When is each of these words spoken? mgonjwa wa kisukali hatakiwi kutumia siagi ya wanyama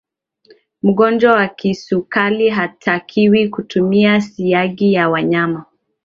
mgonjwa 0.83 1.31
wa 1.35 1.47
kisukali 1.47 2.49
hatakiwi 2.49 3.49
kutumia 3.49 4.21
siagi 4.21 4.93
ya 4.93 5.09
wanyama 5.09 5.65